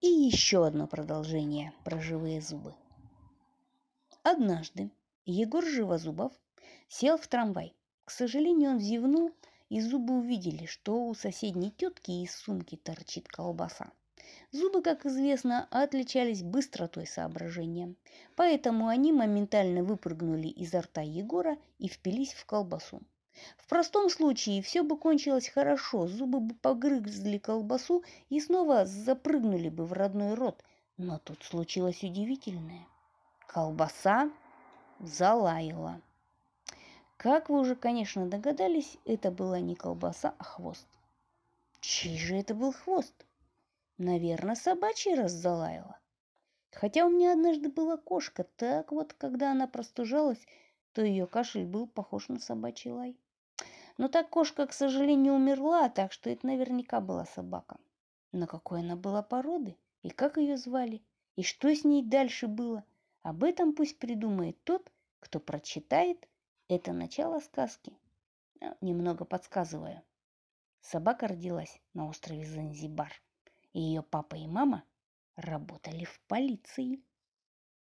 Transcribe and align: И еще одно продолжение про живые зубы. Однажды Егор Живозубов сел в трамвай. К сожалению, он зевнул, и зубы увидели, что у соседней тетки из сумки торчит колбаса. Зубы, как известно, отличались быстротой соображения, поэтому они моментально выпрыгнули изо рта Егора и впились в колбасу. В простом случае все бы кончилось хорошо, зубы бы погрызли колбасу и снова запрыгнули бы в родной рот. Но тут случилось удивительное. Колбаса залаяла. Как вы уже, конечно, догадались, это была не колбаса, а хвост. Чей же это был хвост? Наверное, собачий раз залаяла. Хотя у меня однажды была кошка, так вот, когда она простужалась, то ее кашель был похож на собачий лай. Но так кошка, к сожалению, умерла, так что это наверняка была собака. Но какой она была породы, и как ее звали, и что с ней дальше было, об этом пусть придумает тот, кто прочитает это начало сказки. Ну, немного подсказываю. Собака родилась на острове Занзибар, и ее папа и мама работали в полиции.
И 0.00 0.06
еще 0.06 0.64
одно 0.64 0.86
продолжение 0.86 1.72
про 1.82 2.00
живые 2.00 2.40
зубы. 2.40 2.72
Однажды 4.22 4.92
Егор 5.26 5.64
Живозубов 5.64 6.32
сел 6.88 7.18
в 7.18 7.26
трамвай. 7.26 7.74
К 8.04 8.12
сожалению, 8.12 8.70
он 8.70 8.78
зевнул, 8.78 9.32
и 9.68 9.80
зубы 9.80 10.18
увидели, 10.18 10.66
что 10.66 11.04
у 11.04 11.14
соседней 11.14 11.72
тетки 11.72 12.12
из 12.12 12.32
сумки 12.32 12.76
торчит 12.76 13.26
колбаса. 13.26 13.90
Зубы, 14.52 14.82
как 14.82 15.04
известно, 15.04 15.66
отличались 15.72 16.44
быстротой 16.44 17.06
соображения, 17.06 17.96
поэтому 18.36 18.86
они 18.86 19.12
моментально 19.12 19.82
выпрыгнули 19.82 20.46
изо 20.46 20.80
рта 20.80 21.00
Егора 21.00 21.58
и 21.78 21.88
впились 21.88 22.34
в 22.34 22.46
колбасу. 22.46 23.02
В 23.56 23.66
простом 23.68 24.08
случае 24.08 24.62
все 24.62 24.82
бы 24.82 24.96
кончилось 24.96 25.48
хорошо, 25.48 26.06
зубы 26.06 26.40
бы 26.40 26.54
погрызли 26.54 27.38
колбасу 27.38 28.02
и 28.30 28.40
снова 28.40 28.86
запрыгнули 28.86 29.68
бы 29.68 29.84
в 29.84 29.92
родной 29.92 30.34
рот. 30.34 30.64
Но 30.96 31.18
тут 31.18 31.44
случилось 31.44 32.02
удивительное. 32.02 32.86
Колбаса 33.46 34.30
залаяла. 35.00 36.00
Как 37.16 37.48
вы 37.48 37.60
уже, 37.60 37.76
конечно, 37.76 38.26
догадались, 38.26 38.96
это 39.04 39.30
была 39.30 39.60
не 39.60 39.74
колбаса, 39.74 40.34
а 40.38 40.44
хвост. 40.44 40.86
Чей 41.80 42.16
же 42.16 42.36
это 42.36 42.54
был 42.54 42.72
хвост? 42.72 43.14
Наверное, 43.98 44.54
собачий 44.54 45.14
раз 45.14 45.32
залаяла. 45.32 45.98
Хотя 46.72 47.06
у 47.06 47.10
меня 47.10 47.32
однажды 47.32 47.70
была 47.70 47.96
кошка, 47.96 48.44
так 48.56 48.92
вот, 48.92 49.12
когда 49.14 49.50
она 49.50 49.66
простужалась, 49.66 50.44
то 50.92 51.02
ее 51.02 51.26
кашель 51.26 51.64
был 51.64 51.86
похож 51.86 52.28
на 52.28 52.38
собачий 52.38 52.90
лай. 52.90 53.16
Но 53.98 54.08
так 54.08 54.30
кошка, 54.30 54.66
к 54.66 54.72
сожалению, 54.72 55.34
умерла, 55.34 55.88
так 55.88 56.12
что 56.12 56.30
это 56.30 56.46
наверняка 56.46 57.00
была 57.00 57.26
собака. 57.26 57.78
Но 58.32 58.46
какой 58.46 58.80
она 58.80 58.96
была 58.96 59.22
породы, 59.22 59.76
и 60.02 60.10
как 60.10 60.38
ее 60.38 60.56
звали, 60.56 61.02
и 61.36 61.42
что 61.42 61.74
с 61.74 61.84
ней 61.84 62.02
дальше 62.02 62.46
было, 62.46 62.84
об 63.22 63.44
этом 63.44 63.74
пусть 63.74 63.98
придумает 63.98 64.62
тот, 64.64 64.90
кто 65.20 65.40
прочитает 65.40 66.28
это 66.68 66.92
начало 66.92 67.40
сказки. 67.40 67.96
Ну, 68.60 68.76
немного 68.80 69.24
подсказываю. 69.24 70.02
Собака 70.80 71.26
родилась 71.26 71.80
на 71.94 72.08
острове 72.08 72.44
Занзибар, 72.44 73.12
и 73.72 73.80
ее 73.80 74.02
папа 74.02 74.36
и 74.36 74.46
мама 74.46 74.84
работали 75.36 76.04
в 76.04 76.20
полиции. 76.28 77.02